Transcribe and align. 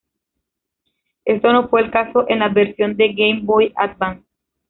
Esto 1.25 1.53
no 1.53 1.69
fue 1.69 1.81
el 1.81 1.91
caso 1.91 2.25
en 2.27 2.39
la 2.39 2.49
versión 2.49 2.97
de 2.97 3.09
Game 3.13 3.41
Boy 3.43 3.71
Advance. 3.75 4.25